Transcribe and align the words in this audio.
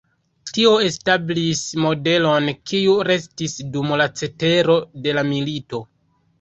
Tio 0.53 0.69
establis 0.85 1.61
modelon, 1.83 2.49
kiu 2.71 2.97
restis 3.11 3.55
dum 3.77 3.95
la 4.03 4.11
cetero 4.23 4.81
de 5.07 5.19
la 5.21 5.29
milito. 5.33 5.87